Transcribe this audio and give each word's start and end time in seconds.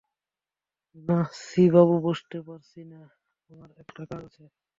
না 0.97 1.17
শ্রীশবাবু, 1.39 1.95
বসতে 2.07 2.37
পারছি 2.47 2.79
নে, 2.89 3.01
আমার 3.49 3.69
একটু 3.81 4.01
কাজ 4.09 4.21
আছে। 4.27 4.43